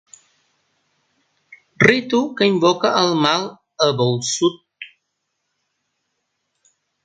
[1.83, 3.47] Ritu que invoca el mal
[3.91, 4.61] abolsut.